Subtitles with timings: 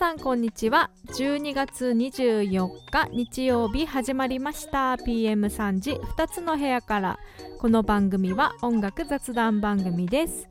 [0.00, 0.88] さんこんにちは。
[1.08, 4.94] 12月24日日曜日始まりました。
[4.94, 7.18] PM3 時2つの部屋から。
[7.58, 10.48] この番組は音楽雑談番組です。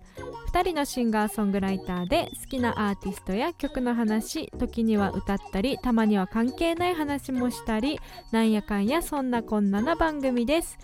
[0.53, 7.99] 2人のシンガーソングライターで好きなアーティストや曲の話時には歌ったりたまには関係ない話もしたり
[8.31, 10.77] なんやかんやそんなこんなな番組です。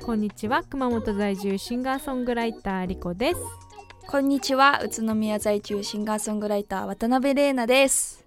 [0.00, 0.62] こんにちは。
[0.62, 3.40] 熊本在住シンガーソングライターリコです。
[4.08, 4.80] こんにちは。
[4.84, 8.24] 宇都宮在住シンガーソングライター渡辺玲奈です。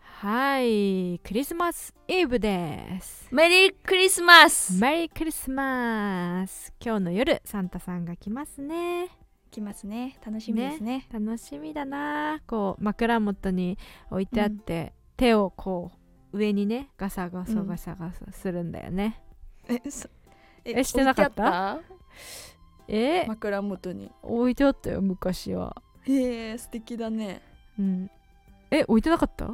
[0.00, 1.18] はい。
[1.20, 3.26] クリスマスイブです。
[3.30, 4.78] メリークリスマス。
[4.80, 6.72] メリークリスマス。
[6.84, 9.08] 今日の夜サンタさんが来ますね。
[9.50, 10.18] 来ますね。
[10.24, 11.06] 楽しみですね。
[11.10, 12.40] 楽しみだな。
[12.46, 13.78] こう枕元に
[14.10, 15.92] 置いてあって、手をこ
[16.32, 19.22] う上にねガサガサガサガサするんだよね、
[19.66, 20.10] えそ
[20.66, 21.80] えしてなかった？
[22.88, 23.26] え？
[23.26, 24.10] 枕元に。
[24.22, 25.82] 置いてあったよ昔は。
[26.02, 27.42] へえ素敵だね。
[27.78, 28.10] うん。
[28.70, 29.50] え置いてなかった？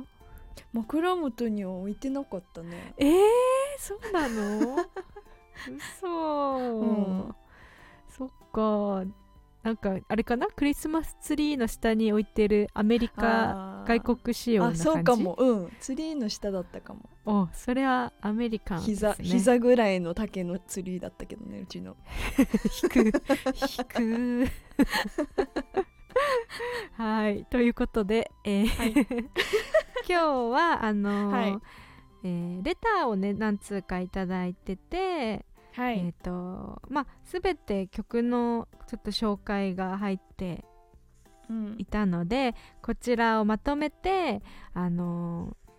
[0.73, 2.95] 枕元には置いてなかったね。
[2.97, 3.15] えー、
[3.79, 4.77] そうなの？
[5.77, 6.85] 嘘、う
[7.29, 7.35] ん。
[8.09, 9.05] そっか
[9.65, 10.47] なんかあれかな？
[10.49, 14.83] クリスマスツリーの下に置いてるアメリカ外国仕様なあ感じ？
[14.83, 15.35] そうかも。
[15.39, 15.73] うん。
[15.81, 17.09] ツリーの下だったかも。
[17.25, 21.97] おそれはアメリカンね、膝膝ぐらいの竹のツリーだったけどねうちの。
[22.83, 24.51] 引く引く
[26.99, 27.47] はい。
[27.47, 28.93] ということで、えーはい。
[30.07, 30.15] 今日
[30.53, 31.59] はあのーはい。
[32.25, 40.65] えーレターをね何通かいただいてて、はえっ、とまあ全て曲のちょっと紹介が入って
[41.51, 41.75] うん。
[41.79, 44.43] いたのでこちらをまとめて
[44.73, 45.75] あのー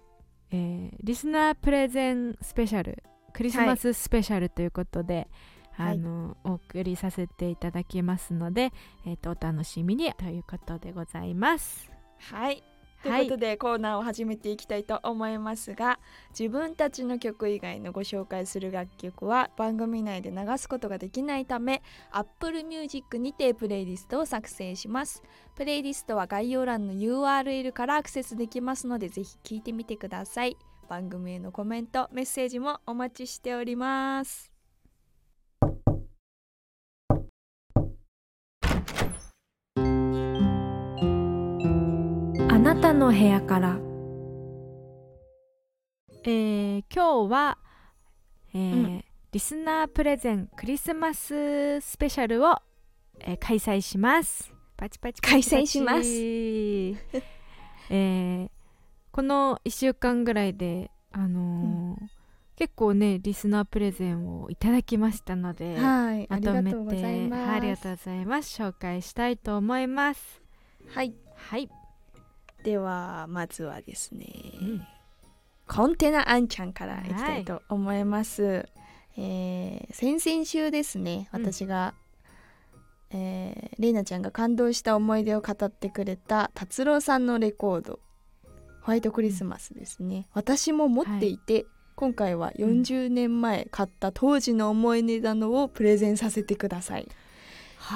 [0.52, 5.28] えーリスナープレゼンスペシャルクリスマススペシャルということで、
[5.72, 5.94] はい。
[5.94, 8.72] あのお送りさせていただきますので、
[9.06, 11.92] えー、とお楽しみにということでございます。
[12.32, 12.64] はい
[13.06, 16.00] ということで、コーナーを始めていきたいと思いますが
[16.38, 25.22] 自分たちの曲以外のご紹介する楽曲は番組内で流すことができないため Apple Music にてプレイリストを作成します。
[25.56, 30.58] プレイリストは概要欄の URL からアクセスできますのでぜひ聴いてみてください。
[30.90, 34.55] 番組へのコメントメッセージもお待ちしております。
[42.66, 43.78] なたの部屋から、
[46.24, 47.60] えー今日は、
[48.56, 49.06] えーうん。
[49.32, 52.58] リスナープレゼンクリスマススペシャルを、
[53.20, 54.52] えー開催します。
[54.76, 56.10] パチパチ開催します。
[57.92, 58.50] えー
[59.12, 62.08] この1週間ぐらいで、あのー
[62.56, 67.44] 結構ねリスナープレゼンをいただきましたので、はいまとめてがとうございます。
[67.44, 68.60] はいありがとうございます。
[68.60, 70.42] 紹介したいと思います。
[70.88, 71.14] はい。
[71.36, 71.70] はい、
[72.66, 74.26] ではまずはですね、
[74.60, 74.88] うん。
[75.68, 78.68] コンテナあんちゃんからいきたいと思います、
[79.18, 81.44] えー先々週ですねうん。
[81.44, 81.94] 私が、
[83.12, 88.00] えー、れいなちゃんが感動した思い出を語ってくれた達郎さんのレコード
[88.82, 91.66] ホワイトクリスマスですね、私も持っていて、
[91.96, 97.08] 今回は40年前買った当時の思い出なのをプレゼンさせてください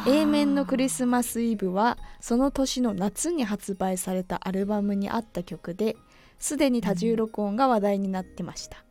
[0.06, 5.96] A 面のクリスマスイブはその年の夏に発売されたアルバムにあった曲で
[6.38, 8.84] すでに多重録音が話題になってました、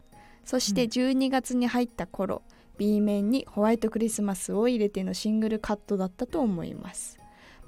[0.44, 0.91] そしてうん。
[0.91, 2.42] 12月に入った頃
[2.78, 7.19] B 面にホワイトクリスマスを入れてのシングルカットだったと思います。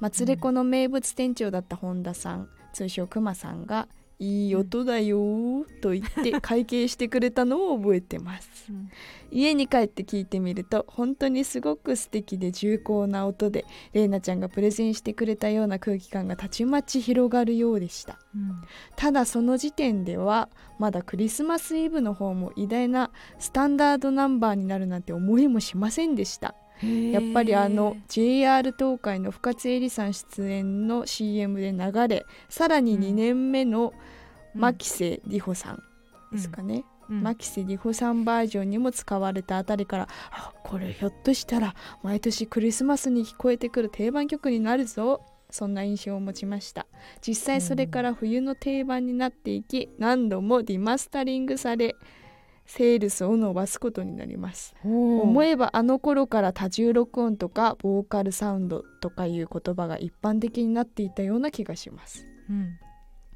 [0.00, 3.86] 松レコの名物店長だった本田さん通称くまさんが
[4.20, 8.70] 「いい音だよー」と言って会計してくれたのを覚えてます。
[8.70, 8.90] うん。
[9.32, 18.18] 家に帰って聞いてみると本当にすごく素敵で重厚な音でれいなちゃんがプレゼンしてくれたような空気感がたちまち広がるようでした。
[18.34, 18.62] うん。
[18.96, 33.92] ただその時点ではまだクリスマスイブの方も偉大なスタンダードナンバーになるなんて思いもしませんでしたやっぱりあの JR 東海の深津絵里さん出演の CM で流れさらに2年目の
[34.54, 35.82] 牧瀬里穂さん
[36.32, 37.22] ですかね、うん。
[37.22, 46.86] 牧瀬里穂さんバージョンにも使われたあたりからあこれひょっとしたら毎年クリスマスに聞こえてくる定番曲になるぞそんな印象を持ちました。
[47.26, 51.96] 実際それから冬の定番になっていき何度もリマスタリングされ
[52.70, 54.76] セールスを伸ばすことになります。
[54.84, 62.24] 思思えばあの頃から多重録音とかボーカルサウンドとかいう言葉が一般的になっていたような気がします。
[62.48, 62.78] うん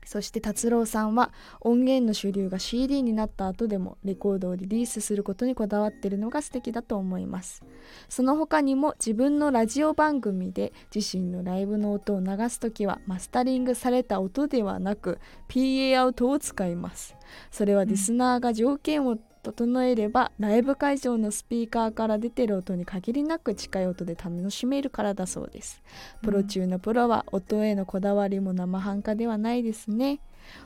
[0.04, 7.62] そして達郎さんは音源の主流が CD になった後でもレコードをリリースすることにこだわっているのが素敵だと思います。
[8.08, 15.18] その他にも自分のラジオ番組で自身のライブの音を流す時はマスタリングされた音ではなく
[15.48, 17.16] PA アウトを使います。
[17.50, 25.82] それはリスナーが条件を整えればライブ会場のスピーカーから出てる音に限りなく近い音で楽しめるからだそうです。
[26.22, 30.20] プロ中のプロは音へのこだわりも生半可ではないですね。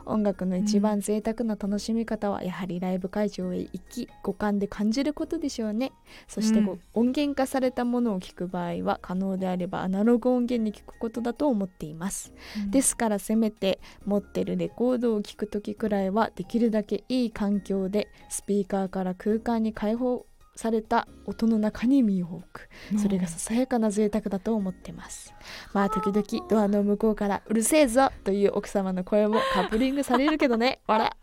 [0.07, 5.93] 音楽の一番贅沢な楽しみ方はやはりライブ会場へ行き五感で感じることでしょうね。
[6.27, 6.59] そして
[6.95, 12.33] 音源化されたものを聞く場合は可能であればアナログ音源に聞くことだと思っています、
[12.71, 20.25] ですからせめて持ってるレコードを聞く時くらいはできるだけいい環境でスピーカーから空間に開放
[20.55, 22.69] された音の中に身を置く
[23.01, 25.33] それがささやかな贅沢だと思ってます。
[25.73, 30.81] まあ時々ドアの向こうからうるせえぞという奥様の声もカップリングされるけどね。
[30.89, 31.17] わら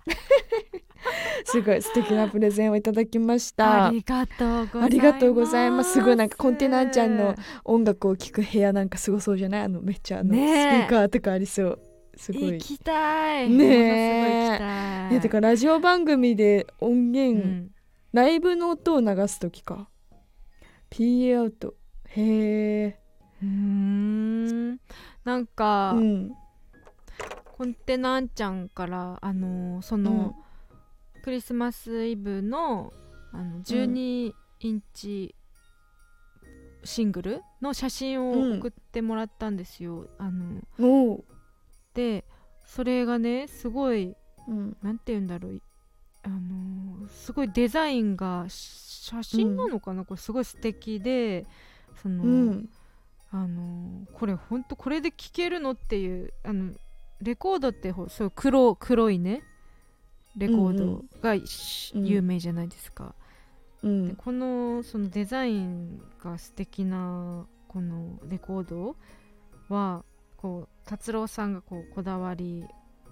[1.44, 3.88] すごい素敵なプレゼンをいただきました。
[3.88, 4.84] ありがとうございます。
[4.86, 5.94] ありがとうございます。
[5.94, 9.62] すごいなんかコンテナちゃんの音楽を聴く部屋なんかすごそうじゃない？
[9.64, 11.80] あのめっちゃあの、スピーカーとかありそう
[12.18, 12.54] すごい。
[12.54, 13.50] 行きたい。
[13.50, 15.16] ねえ。
[15.16, 17.72] いてかラジオ番組で音源、うん。
[18.14, 19.90] ライブの音を流す時か。
[20.90, 21.76] PA アウト。
[22.08, 22.98] へ
[23.44, 23.46] え。
[23.46, 24.70] ん。
[25.24, 26.32] なんか、うん。
[27.46, 30.36] コンテナンちゃんからあのーその、
[31.24, 32.92] クリスマスイブの
[33.32, 35.36] あの12インチ
[36.84, 40.62] シングルの写真を送ってもらったんですよ、あの
[41.96, 42.26] で
[42.66, 44.16] それがねすごい
[44.48, 44.78] うん。
[44.84, 45.54] なんて言うんだろう。
[45.56, 45.62] い
[46.24, 51.46] あのーすごいデザインがし写真なのかな、これすごい素敵で
[52.02, 52.70] その、うん。
[53.32, 56.74] あのーこれほんとこれで聴けるのっていうあの
[57.22, 59.42] レコードってほそう黒黒いね
[60.38, 62.06] レコードがし、うん。
[62.06, 63.16] 有名じゃないですか、
[63.84, 64.08] うん。
[64.10, 68.96] でこのそのデザインが素敵なこのレコード
[69.70, 70.04] は
[70.46, 72.64] こう達郎さんがこうこだわり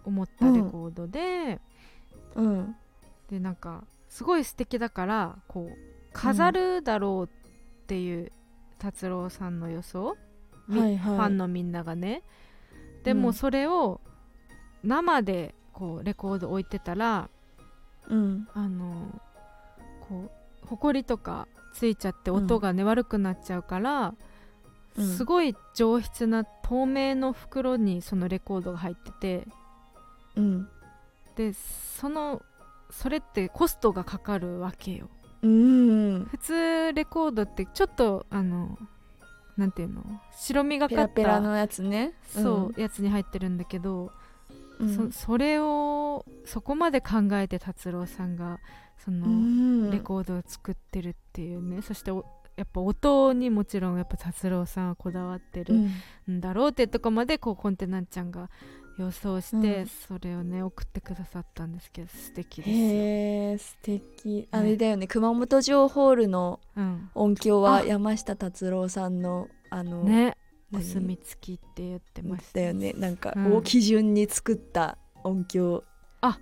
[0.06, 1.60] を持ったレコードで、
[2.36, 2.76] うん。
[3.28, 5.78] でなんかすごい素敵だからこう
[6.14, 7.30] 飾るだろう
[7.84, 8.32] っていう
[8.78, 10.16] 達郎さんの予想、
[10.68, 11.18] みはいはい。
[11.18, 12.22] ファンのみんながね。
[13.04, 13.24] でうん。
[13.24, 14.00] もそれを
[14.84, 17.32] 生でこうレコード置いてたら
[18.10, 18.48] うん。
[18.54, 19.20] あの
[20.08, 20.30] こ
[20.64, 24.18] うほこりとかついちゃって音がね、悪くなっちゃうから、うん
[24.98, 29.48] すごい上質な透明の袋にそのレコードが入ってて。
[30.36, 30.68] うん。
[31.36, 32.42] でその
[32.92, 35.10] それってコストがかかるわけよ。
[35.42, 38.78] うん普通レコードってちょっとあの
[39.58, 40.04] なんていうの？
[40.32, 42.14] 白みがペかったラペラのやつね。
[42.28, 44.12] そう、やつに入ってるんだけど、
[44.80, 45.12] うん。
[45.12, 48.60] そそれをそこまで考えて達郎さんが
[49.04, 49.92] その、うん。
[49.92, 51.82] レコードを作ってるっていうね。
[51.82, 52.26] そしてお
[52.56, 55.76] やっぱ音にもちろんやっぱ達郎さんはこだわってる
[56.28, 56.36] うん。
[56.38, 58.50] んだろうってとこまでこうコンテナちゃんが
[59.00, 59.88] 予想して、うん。
[59.88, 64.48] それをね送ってくださったんですけど素敵ですよ、へえ素敵。
[64.52, 70.38] あれだよね熊本城ホールのうん、音響はあ山下達郎さんのあのね
[70.72, 72.94] お何墨付きって言ってましただよね。
[72.94, 73.56] なんか、うん。
[73.56, 75.84] を基準に作った音響
[76.22, 76.38] あ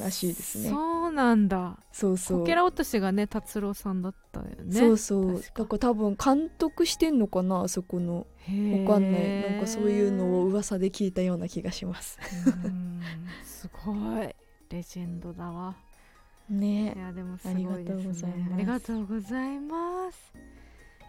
[0.00, 0.70] らしいですね
[1.14, 1.78] なんだ。
[1.92, 2.38] そうそう。
[2.40, 4.78] こけら落としがね達郎さんだったよね。
[4.78, 5.42] そうそう。
[5.42, 8.26] だから多分監督してんのかなあそこの。
[8.86, 9.50] わかんない。
[9.52, 12.18] なんかそういうのを噂で聞いたような気がします。
[12.64, 13.00] うん。
[13.44, 13.92] すご
[14.22, 14.34] い。
[14.70, 15.76] レジェンドだわ。
[16.50, 18.50] いねやでもすごいですね。
[18.52, 20.34] ありがとうございます。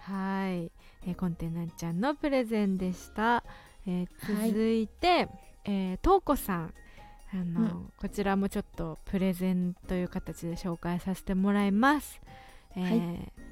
[0.01, 0.71] はい、
[1.07, 3.43] えーコンテナちゃんのプレゼンでした、
[3.87, 4.49] えーはい。
[4.49, 5.27] 続いて、
[5.65, 6.73] えー、とうこさん
[7.35, 7.93] あの、うん。
[7.97, 12.21] こちらもちょっとプレゼンという形で紹介させてもらいます、
[12.75, 13.45] えーは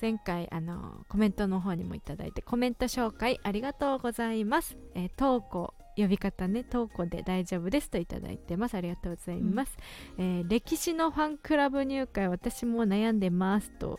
[0.00, 8.76] 前回あのコメントの方にもいただいてコメント紹介ありがとうございます、えー、とうこ呼び方ねとうこで大丈夫ですといただいてます。
[8.76, 9.76] ありがとうございます、
[10.16, 13.98] えー歴史のファンクラブ入会私も悩んでますと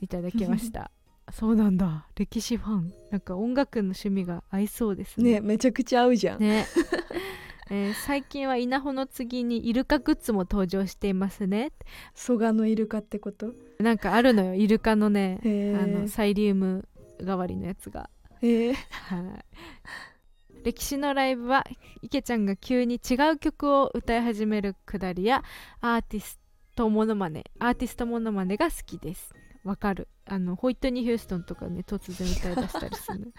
[0.00, 0.92] いただきました。
[1.32, 2.06] そうなんだ。
[2.16, 2.92] 歴史ファン。
[3.10, 5.32] なんか音楽の趣味が合いそうですね。
[5.34, 6.66] ねめちゃくちゃ合うじゃん、ね
[7.70, 11.72] えー最近は稲穂の次にイルカグッズも登場していますね。
[12.14, 13.52] 蘇我のイルカってこと？
[13.78, 14.54] なんかあるのよ。
[14.54, 16.88] イルカのねへあのえサイリウム
[17.22, 18.10] 代わりのやつが。
[18.42, 20.64] へえはい。
[20.64, 21.64] 歴史のライブは
[22.02, 25.42] 池ちゃんが急に違う曲を歌い始めるくだりや
[25.80, 26.38] アーティス
[26.76, 29.32] トモノマネアーティストモノマネが好きです。
[29.64, 30.08] わかる。
[30.26, 33.32] あのホイットニー・ヒューストンとかね突然歌い出したりする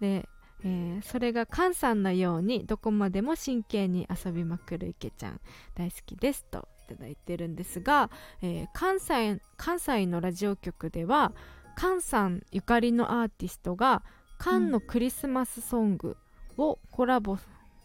[0.00, 0.28] で
[0.64, 5.40] えーそれが菅さんのようにどこまでも真剣に遊びまくる池ちゃん
[5.74, 8.10] 大好きですといただいてるんですが、
[8.42, 11.32] えー関西関西のラジオ局では
[11.76, 14.02] 菅さんゆかりのアーティストが
[14.40, 16.16] 菅のクリスマスソング
[16.56, 17.38] をコラボ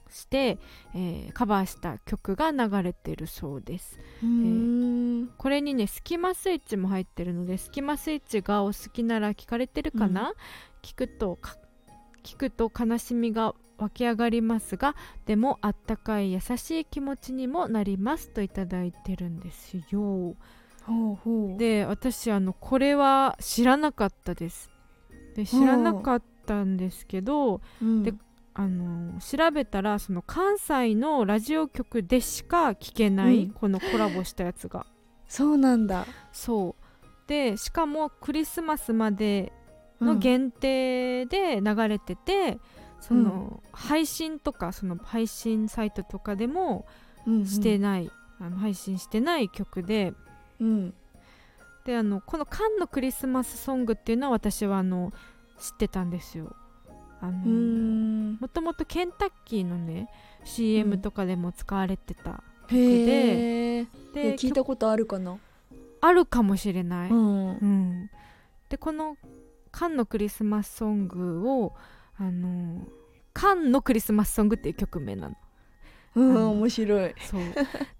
[0.10, 0.58] して、
[0.96, 4.00] えーカバーした曲が流れてるそうです。
[4.22, 5.30] うーん。
[5.38, 10.34] これにねスキマスイッチも入ってるのでスキマスイッチがお好きなら聞かれてるかな、
[10.82, 11.58] 聞くとか
[12.24, 20.36] 聞くと悲しみが湧き上がりますがでもあったかい優しい気持ちにもなりますといただいてるんですよ。
[20.86, 21.58] ほうほう。
[21.58, 24.70] で私あのこれは知らなかったです。
[25.36, 28.04] で知らなかったんですけど、うん。
[28.04, 28.14] で
[28.54, 33.50] あの調べたらその関西のラジオ局でしか聞けない、うん。
[33.52, 34.86] このコラボしたやつが。
[35.28, 36.06] そうなんだ。
[36.32, 37.28] そう。
[37.28, 39.63] でしかもクリスマスまでうん
[40.04, 42.60] の限定で流れてて、
[43.00, 46.86] その配信とかその配信サイトとかでも
[47.26, 50.14] うんしてない、あの配信してない曲で。
[50.60, 50.94] うん。
[51.86, 55.12] であのこの「カンのクリスマスソング」っていうのは私はあの
[55.60, 56.56] 知ってたんですよ。
[57.20, 60.08] あのもともとケンタッキーのね
[60.46, 65.38] CM とかでも使われてた、へえで聞いたことあるかな？
[66.00, 67.48] あるかもしれない、うん。
[67.50, 68.10] うん。
[68.70, 69.18] でこの
[69.74, 71.74] 「カンのクリスマスソングを」
[72.18, 72.88] あの
[73.34, 75.36] 「カンのクリスマスソング」っていう曲名なの。
[76.16, 77.16] うん面白い。
[77.20, 77.42] そう。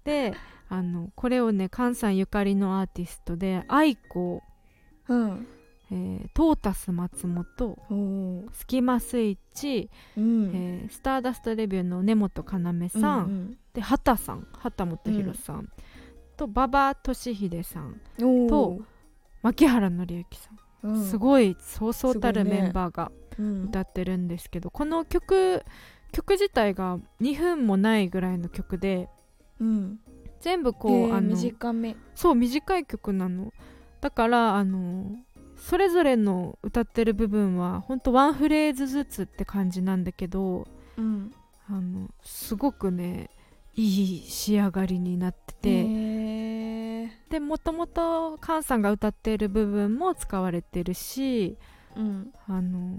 [0.04, 0.32] で
[0.68, 4.42] あのこれをね菅さんゆかりのアーティストで愛子、
[5.08, 5.46] うん。
[5.90, 7.76] えートータス松本
[8.52, 10.50] スキマスイッチ、うん。
[10.54, 15.68] えースターダストレビューの根本要さん、うんで畑さん畑本博さん、
[16.36, 18.78] と馬場俊秀さんうんと
[19.42, 20.63] 牧原紀之さん、うん
[21.06, 23.64] すごいそうそうたるメンバーがうん。
[23.64, 25.64] 歌ってるんですけど、この曲
[26.12, 29.08] 曲自体が2分もないぐらいの曲で
[29.60, 29.98] うん。
[30.40, 31.96] 全部こう、へーあの短め。
[32.14, 33.52] そう短い曲なの。
[34.00, 35.16] だからあの
[35.56, 41.32] それぞれの歌ってる部分はほんとワンフレーズずつって感じなんだけどうん。
[41.66, 43.30] あのすごくね
[43.74, 46.23] いい仕上がりになってて、へー
[47.30, 51.56] でもともと菅さんが歌っている部分も使われてるし
[51.96, 52.32] うん。
[52.48, 52.96] あの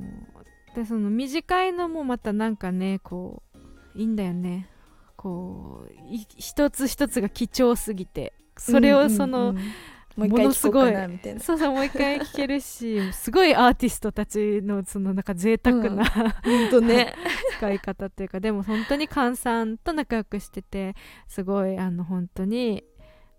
[0.75, 4.69] でその短いのもまたなんかねこういいんだよね。
[5.15, 8.33] こうい一つ一つが貴重すぎて。
[8.57, 9.65] それをその、うんうんうん。
[10.15, 11.39] もう一回聞こうかなみたいな。
[11.41, 16.03] そうそうもう一回聴けるしすごいアーティストたちのそのなんか贅沢な、
[16.71, 16.87] うん。
[16.87, 17.13] ね。
[17.57, 20.95] 使い方っていうかでも本当に菅さんと仲良くしてて
[21.27, 22.83] すごいあの本当に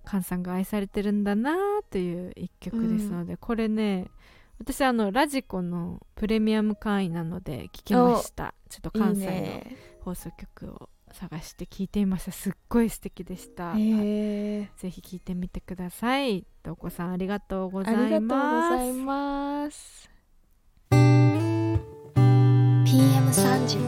[0.06, 1.56] 菅さんが愛されてるんだな
[1.90, 4.06] という一曲ですので、これね
[4.58, 8.54] 私あのラジコのプレミアム会員なので聞きました。
[8.68, 9.76] ちょっといい関西のね。
[10.00, 16.44] 放送局を探して聞いてみましたすっごい素敵でした、へえぜひ聞いてみてください。
[16.62, 18.76] とお子さんありがとうござありがとうごいます。
[18.76, 20.10] ざいます。
[22.86, 23.78] PM3 時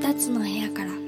[0.00, 1.01] 2つの部屋から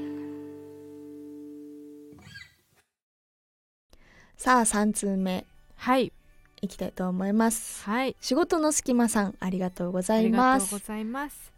[4.44, 6.12] さあ三通目はい
[6.60, 7.82] いきたいと思います。
[7.86, 10.68] はい仕事の隙間さんありがとうございありがます。
[10.68, 11.50] とうございます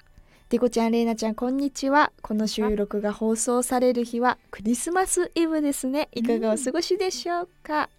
[0.51, 2.13] デコちゃん、レイナちゃん、こんにちは。
[2.23, 6.09] この収録が放送される日はクリスマスイブですね。
[6.13, 7.91] いかがお過ごしでしょうか、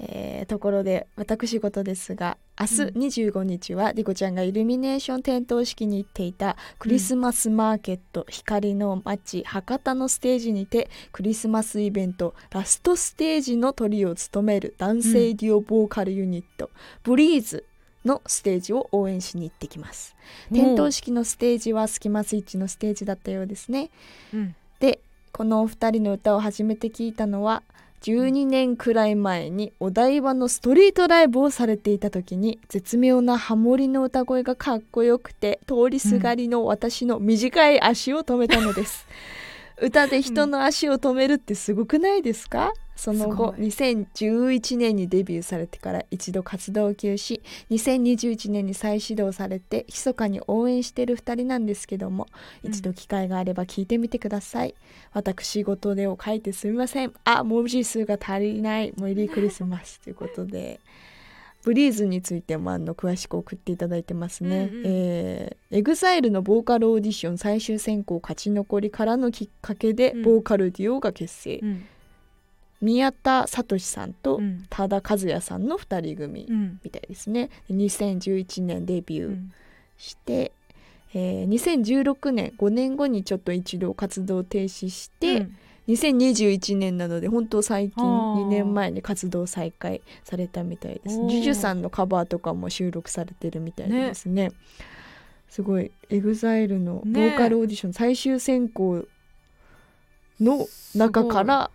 [0.00, 2.82] えーところで私事ですが明日
[3.18, 16.70] 25日はディコちゃんがイルミネーション点灯式に行っていたクリスマスマーケット、光の街博多のステージにてクリスマスイベントラストステージのトリを務める男性デュオボーカルユニット、
[17.02, 17.64] ブリーズ
[18.06, 20.16] のステージを応援しに行ってきます。
[20.50, 23.90] 点灯式のステージはスキマスイッチのステージだったようですね。
[24.32, 24.54] うん。
[24.80, 25.00] で
[25.32, 27.62] このお二人の歌を初めて聞いたのは
[28.06, 39.08] 12年くらい前にお台場のストリートライブをされていた時に絶妙なハモリの歌声がかっこよくて通りすがりの私の短い足を止めたのです、
[39.82, 42.72] 歌で人の足を止めるってすごくないですか？
[42.96, 43.68] その後すごい。
[43.68, 47.40] 2011年にデビューされてから一度活動を休止。
[47.70, 52.26] 2021年に再始動されて密かに応援している2人なんですけども
[52.64, 52.70] うん。
[52.70, 54.74] 一度機会があれば聞いてみてください、
[55.12, 57.12] 私事でを書いてすみません。
[57.24, 58.92] あ文字数が足りない。
[59.00, 60.80] メリークリスマスということで。
[61.62, 64.82] ブリーズについてもあの詳しく送っていただいてますね、うんうん。
[64.86, 71.84] えー、EXILE のボーカルオーディション最終選考勝ち残りからのきっかけでうんボーカルデュオが結成、うん
[72.86, 74.64] 宮田聡さんとうん。
[74.70, 76.80] 多田和也さんの2人組うん。
[76.84, 77.50] みたいですね。
[77.68, 79.52] 2011年デビューうん。
[79.98, 80.52] して、
[81.12, 85.56] えー2016年5年後にちょっと一度活動停止して、うん。
[85.88, 88.44] 2021年なので本当最近あー。
[88.44, 91.18] 2年前に活動再開されたみたいです。
[91.18, 91.28] おー。
[91.28, 94.52] ジュジュさんのカバーとかも収録されてるみたいですね。
[95.48, 99.06] すごい EXILE のボーカルオーディション最終選考
[100.40, 101.70] の中から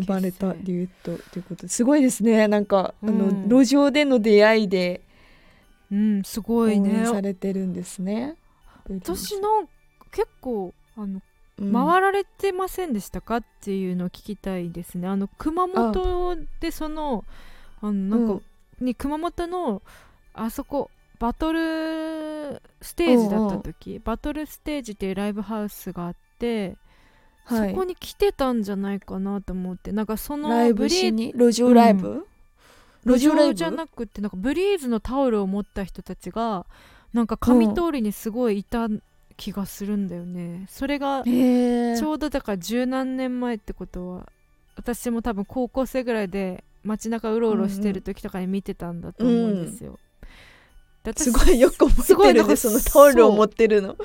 [0.00, 1.84] 生まれたデュエットということです。
[1.84, 2.48] ごいですね。
[2.48, 3.08] なんか、うん。
[3.08, 5.02] あの路上での出会いで
[5.90, 6.90] うんすご応いね。
[7.00, 8.36] 援されてるんですね。
[8.88, 9.68] 私の
[10.10, 11.20] 結構あの
[11.58, 11.72] うん。
[11.72, 15.08] 回られてませんでしたかっていうのを聞きたいですね。
[15.08, 17.24] あの熊本でその
[17.80, 18.44] あのなんか、
[18.80, 19.82] に熊本の
[20.34, 26.76] あそこバトルステージだった時バトルステージっていうライブハウスがあって、
[27.48, 27.70] はい。
[27.70, 31.32] そこに来てたんじゃないかなと思ってなんかそのライブしに？
[31.34, 32.26] 路上ライブ、
[33.04, 33.48] 路路上ライブ？
[33.48, 36.66] 上じゃなくてなんかブリーズのタオルを持った人たちが
[37.14, 38.88] なんか上通りにすごいいた
[39.38, 44.26] 気がするんだよね、それがちょうどだから十何年前ってことは
[44.76, 49.98] 私も多分高校生ぐらいで街中うろうろしてる時とかに見てたんだと思うんですよ。
[51.16, 53.96] すごいよく覚えてるねそのタオルを持ってるの。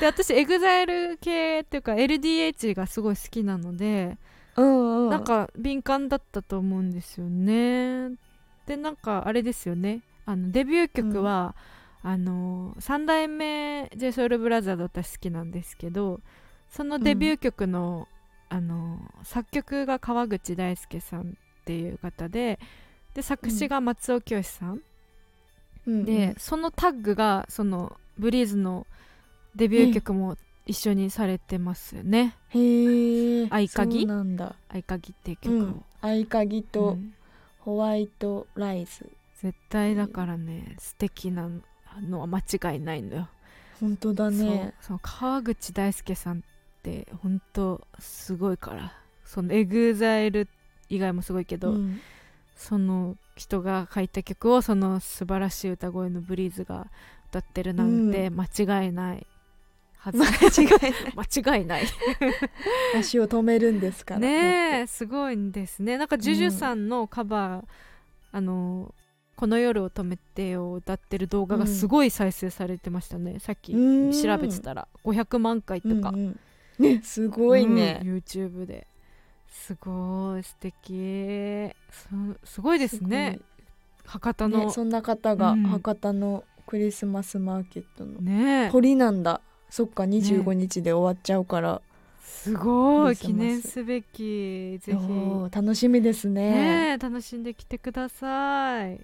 [0.00, 4.16] で私 EXILE 系っていうか LDH がすごい好きなので、
[4.56, 5.10] うんうん。
[5.10, 8.10] なんか敏感だったと思うんですよね。
[8.66, 10.02] でなんかあれですよね。
[10.24, 11.54] あのデビュー曲は、
[12.02, 16.20] あの3代目 JSOULBROTHERS 私好きなんですけど
[16.68, 18.08] そのデビュー曲の,、
[18.48, 21.24] あの作曲が川口大輔さんっ
[21.64, 22.58] ていう方で
[23.14, 24.80] で作詞が松尾清さん、
[25.86, 28.86] うんでそのタッグがそのブリーズの
[29.56, 30.36] デビュー曲も
[30.66, 32.36] 一緒にされてますよね。
[32.54, 34.06] うんへえ合鍵？
[34.06, 35.84] なんだ「合鍵」っていうう曲を、ん。
[36.00, 37.12] 合鍵うとん。
[37.60, 39.08] ホワイトライズ。
[39.40, 41.48] 絶対だからね素敵な
[42.00, 43.28] のは間違いないのよ、
[43.80, 44.72] 本当だね。
[44.80, 46.42] そう川口大輔さんっ
[46.82, 48.92] て本当すごいから
[49.24, 50.46] その EXILE
[50.88, 52.00] 以外もすごいけど、うん
[52.62, 56.86] その人が書いた曲をその素晴らしい歌声のブリーズが
[57.30, 59.26] 歌ってるなんて間違いない
[59.98, 60.94] はず、間違いない。
[61.44, 61.84] 間違いない。
[62.98, 64.20] 足を止めるんですから。
[64.20, 65.96] ねえすごいんですね。
[65.96, 67.64] なんか JUJU さんのカバー、
[68.32, 68.92] あの
[69.36, 73.74] この夜を止めてよを歌ってる動画がすごい再生されてましたね、さっき。
[73.74, 74.88] うん調べてたら。
[75.04, 76.40] 500万回とか、うんうん。
[76.78, 78.00] ねすごいね。
[78.02, 78.88] うん YouTube で
[79.52, 81.70] すごい素敵。
[81.90, 82.08] す
[82.44, 83.38] すごいですね。
[84.04, 84.66] 博多の。
[84.66, 85.62] ねそんな方がうん。
[85.64, 88.20] 博多のクリスマスマーケットの。
[88.20, 88.66] ね。
[88.66, 89.40] え鳥なんだ。
[89.68, 91.80] そっか25日で終わっちゃうから、
[92.20, 94.78] すごい記念すべき。
[94.78, 94.98] ぜひ。
[95.50, 96.98] 楽しみですね。
[97.00, 98.94] 楽しんできてください。
[98.94, 98.98] あ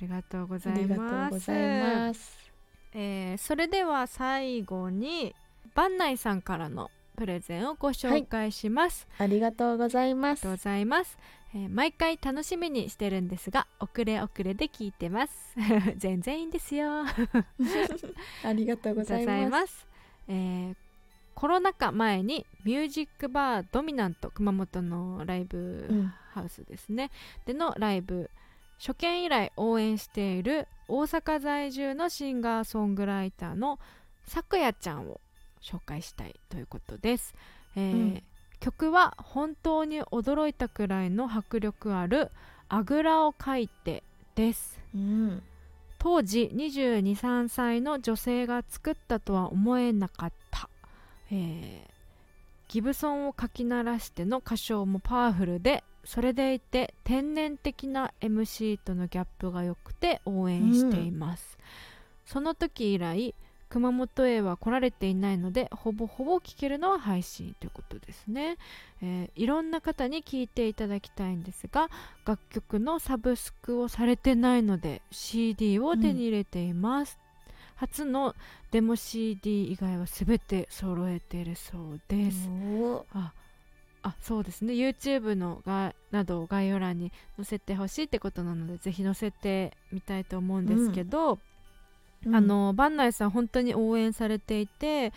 [0.00, 2.50] りがとうございありがとますうございます。
[2.92, 5.34] えーそれでは最後に
[5.74, 10.40] 番内さんからのプレゼンをご紹介します、ありがとうございます。
[10.40, 11.18] ありがとうございます、
[11.54, 15.54] えー毎回楽しみにしてるんですが遅れ遅れで聞いてます。
[15.98, 17.04] 全然いいんですよ。
[18.42, 19.86] ありがとうございます。
[20.28, 20.76] えー
[21.34, 26.14] コロナ禍前にミュージックバードミナント熊本のライブうん。
[26.32, 27.10] ハウスですね、
[27.44, 28.30] でのライブ
[28.78, 33.78] 初見以来応援している大阪在住のシンガーソングライターの
[34.24, 35.20] さくやちゃんを
[35.62, 37.34] 紹介したいということです、
[37.76, 38.22] えーうん。
[38.60, 42.30] 曲は本当に驚いたくらいの迫力ある
[42.68, 44.02] あぐらをかいて
[44.34, 44.80] です。
[44.94, 45.42] うん。
[45.98, 50.68] 当時223歳の女性が作ったとは思えなかった、
[51.30, 51.90] えー
[52.70, 61.58] ギブソンをかき鳴らしての歌唱もパワフルでそれでいて天然的な MC とのギャップが良くて応援しています、
[62.24, 63.34] その時以来
[63.70, 68.56] 熊本へは来られていないのでほぼほぼ聴けるのは配信ということですね、
[69.00, 71.88] えーいろんな方に聴いていただきたいんですが
[72.26, 77.18] 楽曲のサブスクをされてないので CD を手に入れています、
[77.76, 78.34] 初の
[78.72, 82.48] デモ CD 以外は全て揃えているそうです、
[83.14, 83.32] あ
[84.02, 84.72] あそうですね。
[84.74, 91.38] YouTube のがなどを概要欄に載せてほしいってことなのでぜひ載せてみたいと思うんですけど、
[92.26, 95.12] あのバンナイさん本当に応援されていて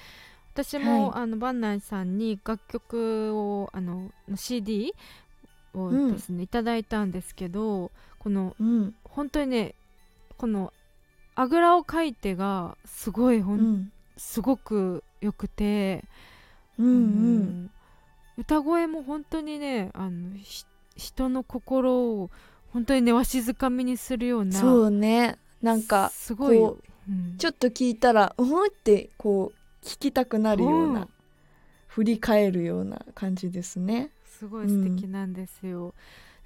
[0.53, 4.93] 私も、はあのバンナイさんに楽曲をあの CD
[5.73, 6.13] をうん。
[6.13, 8.95] ですね、いただいたんですけどこのうん。
[9.03, 9.75] 本当にね
[10.37, 10.71] この
[11.35, 13.59] あぐらをかいてがすごいほ、うん。
[13.59, 16.05] んすごくよくて、
[16.77, 17.71] うんうん。
[18.37, 22.29] 歌声も本当にねあのひ人の心を
[22.71, 25.37] 本当にねわしづかみにするようなそうね。
[25.61, 26.59] なんかすごい
[27.37, 31.09] ちょっと聞いたらうんってこう聞きたくなるよううなん。
[31.87, 34.09] 振り返るような感じですね。
[34.25, 35.93] すごい素敵なんですよ、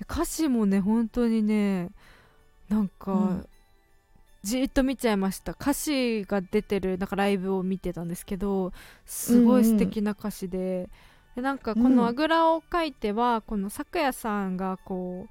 [0.02, 1.89] 歌詞もね本当にね
[2.70, 3.48] なんか、うん。
[4.43, 5.54] じーっと見ちゃいました。
[5.54, 8.72] 歌詞が出てるなんかライブを見てたんですけど
[9.06, 10.89] すごい素敵な歌詞で,、
[11.36, 11.96] でなんかこうん。
[11.96, 15.28] のあぐらをかいては、この咲夜さんがこ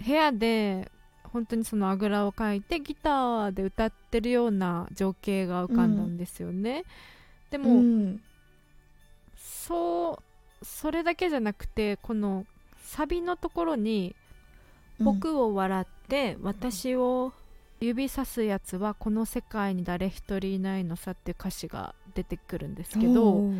[0.00, 0.90] う部屋で
[1.32, 6.84] 本当にそのあぐらをかいてギターで歌ってるような情景が浮かんだんですよね、
[7.50, 8.22] でも、うん。
[9.36, 10.20] そ
[10.62, 12.44] うそれだけじゃなくてこの
[12.82, 14.14] サビのところに
[15.00, 17.32] 「僕を笑って私を
[17.80, 23.50] 指さすやつはこの世界に誰一人いないのさ」っていう歌詞が出てくるんですけど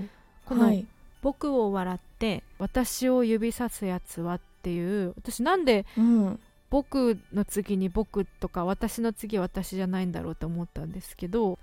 [0.44, 0.86] このはい
[1.22, 11.58] 「僕を笑って私を指さすやつは」っていう私なんでうん僕の次に僕とか私の次私じゃないんだろうと思ったんですけど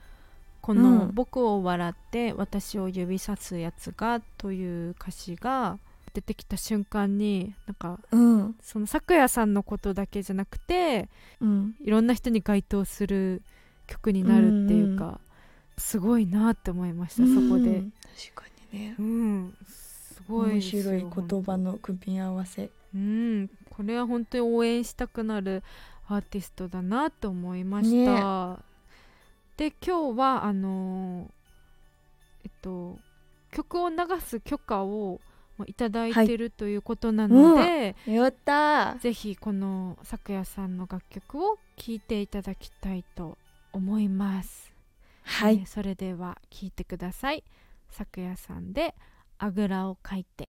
[0.61, 5.79] このうん「僕を笑って私を指さすやつが」という歌詞が
[6.13, 8.55] 出てきた瞬間になんかうん。
[8.61, 11.75] その咲夜さんのことだけじゃなくてうん。
[11.81, 13.41] いろんな人に該当する
[13.87, 15.19] 曲になるっていうか、
[15.77, 17.77] すごいなって思いました、そこで。
[17.77, 17.93] うん。
[18.35, 18.43] 確か
[18.73, 18.95] にね。
[18.99, 19.57] うん。
[19.65, 22.99] すごい面白い言葉の組み合わせう
[23.43, 25.63] ん、これは本当に応援したくなる
[26.07, 28.59] アーティストだなと思いました。
[29.57, 31.27] で今日はあのー
[32.45, 32.97] えっと
[33.51, 35.19] 曲を流す許可を
[35.57, 43.37] まあいただいてるということなので、やったーぜひこの咲夜さんの楽曲を聴いていただきたいと
[43.73, 44.73] 思います。
[45.23, 47.43] はいえーそれでは聴いてください。
[47.89, 48.95] 咲夜さんで
[49.39, 50.46] あぐらをかいて。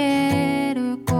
[0.00, 1.19] ける心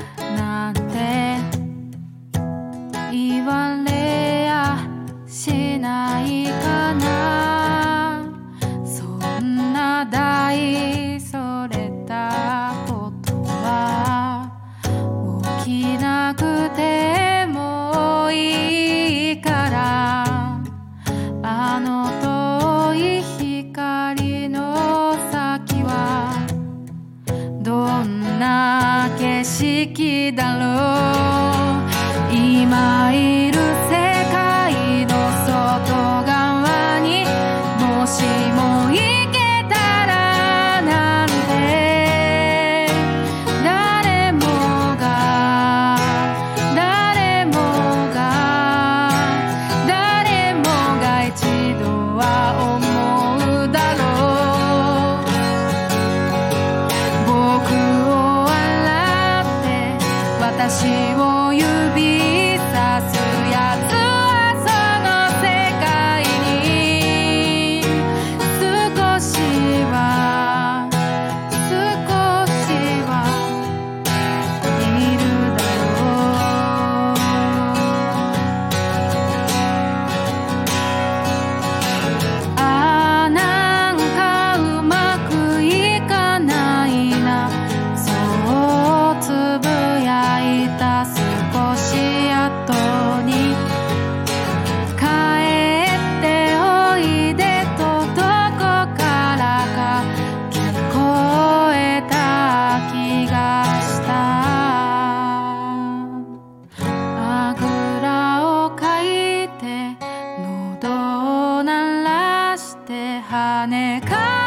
[113.67, 114.40] 金か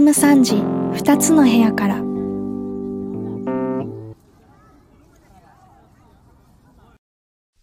[0.00, 0.54] FM3 時
[1.04, 1.96] 2つの部屋から。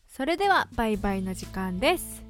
[0.07, 2.23] それではバイバイの時間です、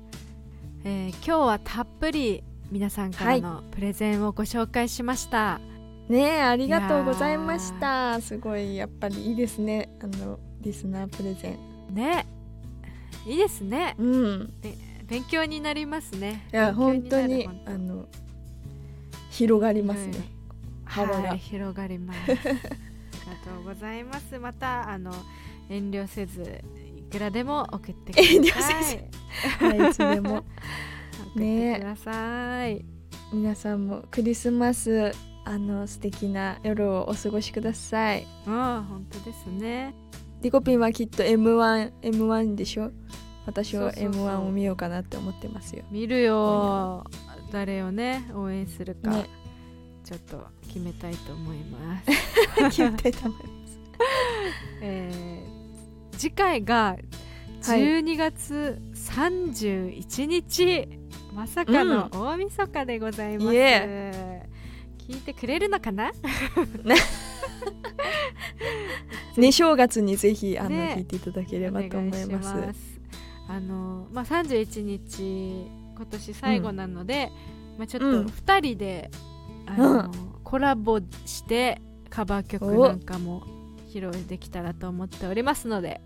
[0.85, 5.61] えー、今日はたっぷり皆さんからのプレゼンをご紹介しました、は
[6.09, 8.21] い、ねありがとうございました。
[8.21, 9.89] すごいやっぱりいいですね。
[10.01, 11.57] あのリスナープレゼ
[11.91, 11.93] ン。
[11.93, 12.25] ね。
[13.25, 13.95] いいですね。
[13.99, 14.53] うん。
[15.05, 16.47] 勉強になりますね。
[16.53, 17.49] いや本当に。
[17.65, 18.07] あの
[19.37, 20.23] 広がりますね、うん。
[20.85, 21.29] 幅が。
[21.29, 22.19] はい、広がります。
[22.19, 24.39] ありがとうございます。
[24.39, 25.11] またあの
[25.69, 26.63] 遠慮せず
[26.97, 28.35] いくらでも送ってください。
[28.35, 28.51] 遠慮
[28.83, 30.43] せはいいつでも。
[31.35, 32.85] 送ってください、
[33.33, 35.11] 皆さんもクリスマス
[35.45, 38.25] あの素敵な夜をお過ごしください。
[38.47, 39.93] うん本当ですね。
[40.41, 42.91] リコピンはきっと M1M1 M1 でしょ？
[43.45, 44.23] 私はそうそうそう。
[44.25, 45.83] M1 を見ようかなって思ってますよ。
[45.91, 47.05] 見るよ
[47.51, 49.29] 誰をね応援するか、ね。
[50.03, 52.05] ちょっと決めたいと思います、
[52.77, 53.79] 決めたいと思います。
[54.81, 55.57] えー
[56.17, 56.97] 次回が
[57.63, 57.81] はい。
[57.81, 60.87] 12月31日、
[61.33, 66.11] まさかの大晦日でございます、イ聞いてくれるのかな？
[66.83, 66.95] ね。
[69.51, 70.95] 正月にぜひあの、ね。
[70.97, 72.41] 聞いていただければと思いま
[72.73, 72.97] す。
[73.49, 77.31] あのまあ31日今年最後なので、
[77.77, 78.25] まあちょっとうん。
[78.27, 79.09] 2人で、
[79.65, 80.11] あの
[80.43, 83.43] コラボしてカバー曲なんかも
[83.89, 85.99] 披露できたらと思っておりますので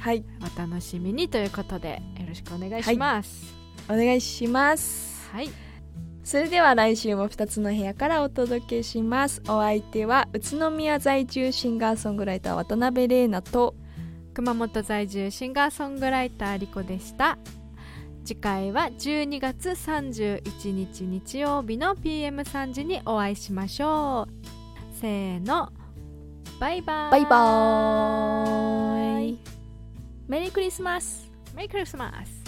[0.00, 0.24] はい。
[0.40, 3.54] お楽しみにということでよろしくお願いします。
[3.88, 5.28] お願いします。
[5.30, 5.50] はい、
[6.24, 9.42] それでは来週も2つの部屋からお届けします。
[9.44, 13.74] お相手は宇都宮在住シンガーソングライター渡辺玲奈と
[14.32, 17.38] 熊本在住シンガーソングライターリコでした。
[18.24, 24.98] 次回は12月31日日曜日の PM3 時にお会いしましょう。
[25.00, 25.70] せーの、
[26.58, 27.10] バイバイ。
[27.10, 29.38] バイバーイ
[30.28, 32.39] メリークリスマスメリークリスマス